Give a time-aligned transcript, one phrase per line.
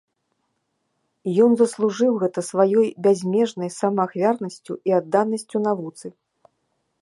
[1.43, 6.07] Ён заслужыў гэта сваёй бязмежнай самаахвярнасцю і адданасцю навуцы.